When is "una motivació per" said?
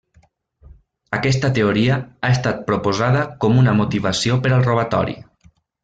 3.65-4.57